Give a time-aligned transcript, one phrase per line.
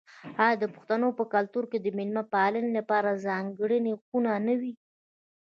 [0.43, 4.73] آیا د پښتنو په کلتور کې د میلمه پالنې لپاره ځانګړې خونه نه وي؟